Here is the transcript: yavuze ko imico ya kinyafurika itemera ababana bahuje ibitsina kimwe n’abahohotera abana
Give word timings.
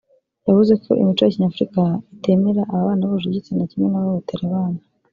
yavuze 0.47 0.73
ko 0.83 0.89
imico 1.01 1.21
ya 1.23 1.33
kinyafurika 1.33 1.81
itemera 2.15 2.61
ababana 2.71 3.09
bahuje 3.09 3.25
ibitsina 3.27 3.63
kimwe 3.69 3.87
n’abahohotera 3.89 4.43
abana 4.51 4.79